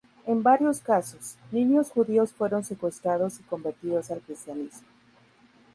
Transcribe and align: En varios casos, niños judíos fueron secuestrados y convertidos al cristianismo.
En 0.25 0.41
varios 0.41 0.79
casos, 0.79 1.37
niños 1.51 1.91
judíos 1.91 2.31
fueron 2.33 2.63
secuestrados 2.63 3.39
y 3.39 3.43
convertidos 3.43 4.09
al 4.09 4.21
cristianismo. 4.21 4.87